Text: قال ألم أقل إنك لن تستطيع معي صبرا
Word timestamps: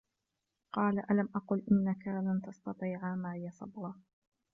قال 0.73 1.11
ألم 1.11 1.29
أقل 1.35 1.63
إنك 1.71 2.07
لن 2.07 2.41
تستطيع 2.45 3.15
معي 3.15 3.51
صبرا 3.51 4.01